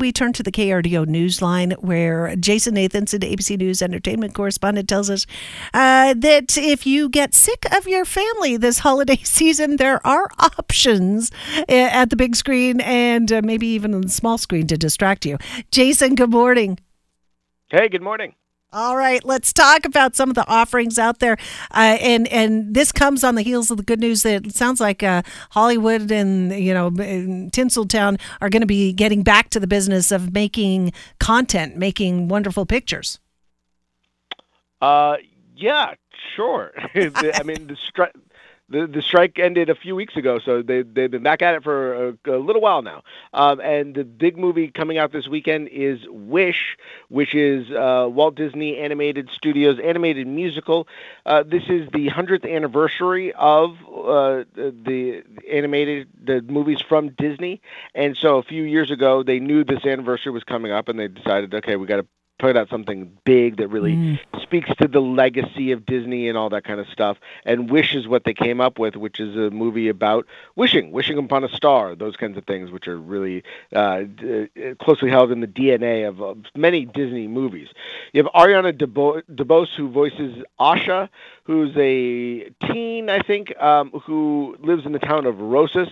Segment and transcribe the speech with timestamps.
[0.00, 5.26] We turn to the KRDO Newsline, where Jason Nathanson, ABC News entertainment correspondent, tells us
[5.74, 11.32] uh, that if you get sick of your family this holiday season, there are options
[11.68, 15.26] eh, at the big screen and uh, maybe even on the small screen to distract
[15.26, 15.36] you.
[15.72, 16.78] Jason, good morning.
[17.66, 18.36] Hey, good morning.
[18.70, 21.38] All right, let's talk about some of the offerings out there,
[21.70, 24.78] uh, and and this comes on the heels of the good news that it sounds
[24.78, 29.66] like uh, Hollywood and you know Tinseltown are going to be getting back to the
[29.66, 33.18] business of making content, making wonderful pictures.
[34.82, 35.16] Uh,
[35.56, 35.94] yeah,
[36.36, 36.72] sure.
[36.94, 37.76] I mean, the
[38.68, 41.62] the the strike ended a few weeks ago, so they they've been back at it
[41.62, 43.02] for a, a little while now.
[43.32, 46.76] Um, and the big movie coming out this weekend is Wish,
[47.08, 50.86] which is uh, Walt Disney Animated Studios animated musical.
[51.24, 57.60] Uh, this is the hundredth anniversary of uh, the animated the movies from Disney,
[57.94, 61.08] and so a few years ago they knew this anniversary was coming up, and they
[61.08, 62.06] decided, okay, we got to
[62.38, 64.42] put out something big that really mm.
[64.42, 67.18] speaks to the legacy of Disney and all that kind of stuff.
[67.44, 70.26] And Wish is what they came up with, which is a movie about
[70.56, 73.42] wishing, wishing upon a star, those kinds of things, which are really
[73.74, 77.68] uh, d- uh, closely held in the DNA of uh, many Disney movies.
[78.12, 81.08] You have Ariana DeBo- DeBose, who voices Asha,
[81.44, 85.88] who's a teen, I think, um, who lives in the town of Rosas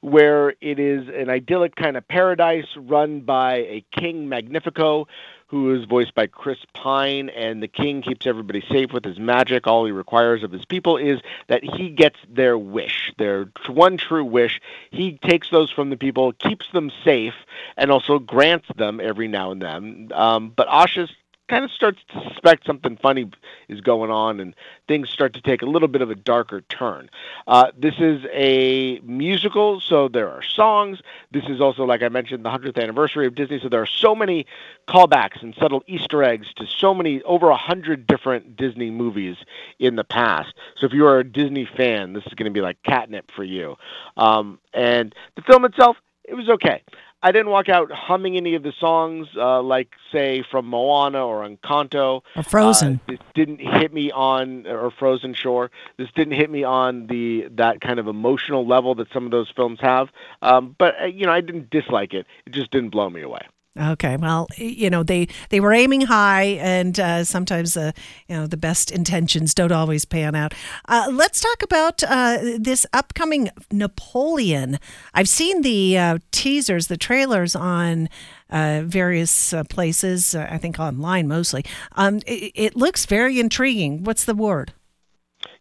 [0.00, 5.06] where it is an idyllic kind of paradise run by a king magnifico
[5.48, 9.66] who is voiced by Chris Pine, and the king keeps everybody safe with his magic.
[9.66, 14.24] All he requires of his people is that he gets their wish, their one true
[14.24, 14.60] wish.
[14.90, 17.34] He takes those from the people, keeps them safe,
[17.78, 20.10] and also grants them every now and then.
[20.12, 21.10] Um, but Asha's
[21.48, 23.30] kind of starts to suspect something funny
[23.68, 24.54] is going on and
[24.86, 27.08] things start to take a little bit of a darker turn.
[27.46, 31.00] Uh, this is a musical, so there are songs.
[31.30, 34.14] This is also, like I mentioned, the 100th anniversary of Disney, so there are so
[34.14, 34.46] many
[34.86, 39.36] callbacks and subtle Easter eggs to so many, over a hundred different Disney movies
[39.78, 40.54] in the past.
[40.76, 43.44] So if you are a Disney fan, this is going to be like catnip for
[43.44, 43.76] you.
[44.16, 46.82] Um, and the film itself, it was okay.
[47.22, 51.48] I didn't walk out humming any of the songs, uh, like say from Moana or
[51.48, 52.22] Encanto.
[52.36, 53.00] Or Frozen.
[53.08, 55.70] Uh, this didn't hit me on, or Frozen Shore.
[55.96, 59.50] This didn't hit me on the that kind of emotional level that some of those
[59.54, 60.08] films have.
[60.42, 62.26] Um, but uh, you know, I didn't dislike it.
[62.46, 63.42] It just didn't blow me away.
[63.76, 67.92] Okay, well, you know they they were aiming high, and uh, sometimes uh,
[68.26, 70.52] you know the best intentions don't always pan out.
[70.88, 74.78] Uh, let's talk about uh, this upcoming Napoleon.
[75.14, 78.08] I've seen the uh, teasers, the trailers on
[78.50, 80.34] uh, various places.
[80.34, 81.64] I think online mostly.
[81.92, 84.02] Um, it, it looks very intriguing.
[84.02, 84.72] What's the word?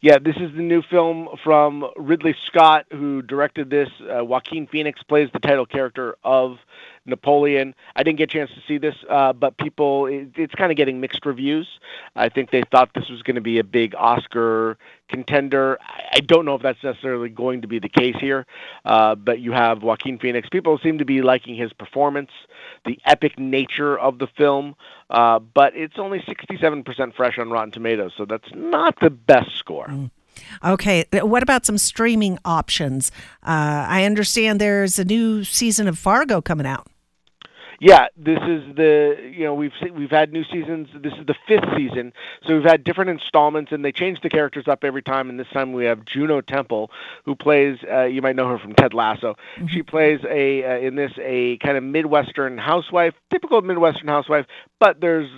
[0.01, 3.89] Yeah, this is the new film from Ridley Scott, who directed this.
[3.99, 6.57] Uh, Joaquin Phoenix plays the title character of
[7.07, 7.73] Napoleon.
[7.95, 10.77] I didn't get a chance to see this, uh, but people, it, it's kind of
[10.77, 11.67] getting mixed reviews.
[12.15, 14.77] I think they thought this was going to be a big Oscar
[15.09, 15.77] contender.
[16.11, 18.45] I don't know if that's necessarily going to be the case here,
[18.85, 20.49] uh, but you have Joaquin Phoenix.
[20.49, 22.31] People seem to be liking his performance,
[22.85, 24.75] the epic nature of the film,
[25.09, 29.87] uh, but it's only 67% fresh on Rotten Tomatoes, so that's not the best score.
[29.87, 30.11] Mm.
[30.63, 33.11] Okay, what about some streaming options?
[33.43, 36.87] Uh, I understand there's a new season of Fargo coming out
[37.79, 40.89] yeah, this is the you know we've we've had new seasons.
[40.95, 42.11] This is the fifth season,
[42.45, 45.29] so we've had different installments, and they change the characters up every time.
[45.29, 46.89] And this time we have Juno Temple,
[47.25, 49.35] who plays uh, you might know her from Ted Lasso.
[49.57, 49.67] Mm-hmm.
[49.67, 54.47] She plays a uh, in this a kind of midwestern housewife, typical midwestern housewife,
[54.79, 55.29] but there's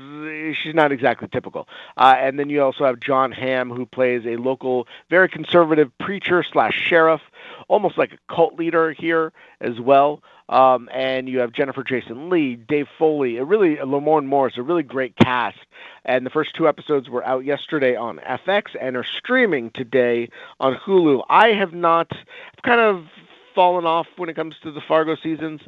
[0.56, 1.68] she's not exactly typical.
[1.98, 6.44] Uh, and then you also have Jon Hamm, who plays a local, very conservative preacher
[6.44, 7.22] slash sheriff,
[7.70, 9.32] almost like a cult leader here
[9.62, 10.22] as well.
[10.50, 14.64] Um, and you have Jennifer Jason Lee, Dave Foley, a really a Lamorne Morris, a
[14.64, 15.60] really great cast.
[16.04, 20.76] And the first two episodes were out yesterday on FX and are streaming today on
[20.76, 21.24] Hulu.
[21.30, 23.06] I have not I've kind of
[23.54, 25.62] fallen off when it comes to the Fargo seasons.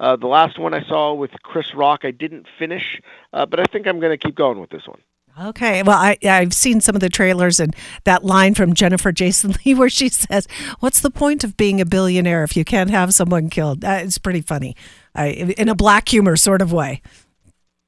[0.00, 3.00] Uh, the last one I saw with Chris Rock, I didn't finish,
[3.32, 5.00] uh, but I think I'm going to keep going with this one.
[5.40, 5.82] Okay.
[5.82, 7.74] Well, I, I've seen some of the trailers and
[8.04, 10.48] that line from Jennifer Jason Lee where she says,
[10.80, 13.84] What's the point of being a billionaire if you can't have someone killed?
[13.84, 14.76] Uh, it's pretty funny
[15.16, 17.02] uh, in a black humor sort of way.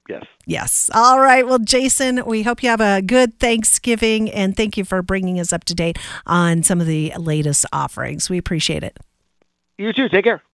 [0.09, 0.25] Yes.
[0.47, 0.91] Yes.
[0.93, 1.47] All right.
[1.47, 5.53] Well, Jason, we hope you have a good Thanksgiving and thank you for bringing us
[5.53, 8.29] up to date on some of the latest offerings.
[8.29, 8.99] We appreciate it.
[9.79, 10.09] You too.
[10.09, 10.43] Take care.